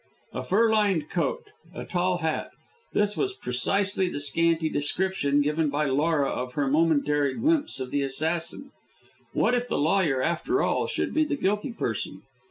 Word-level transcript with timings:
A 0.33 0.43
fur 0.43 0.71
lined 0.71 1.11
coat, 1.11 1.43
a 1.75 1.85
tall 1.85 2.17
hat. 2.25 2.49
This 2.91 3.15
was 3.15 3.35
precisely 3.35 4.09
the 4.09 4.19
scanty 4.19 4.67
description 4.67 5.43
given 5.43 5.69
by 5.69 5.85
Laura 5.85 6.27
of 6.27 6.53
her 6.55 6.67
momentary 6.67 7.35
glimpse 7.35 7.79
of 7.79 7.91
the 7.91 8.01
assassin. 8.01 8.71
What 9.33 9.53
if 9.53 9.67
the 9.67 9.77
lawyer, 9.77 10.23
after 10.23 10.63
all, 10.63 10.87
should 10.87 11.13
be 11.13 11.23
the 11.25 11.37
guilty 11.37 11.71
person? 11.71 12.23